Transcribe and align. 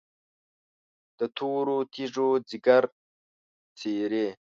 د 1.19 1.19
تورو 1.37 1.77
تیږو 1.93 2.29
ځیګر 2.49 2.83
څیري، 3.77 4.27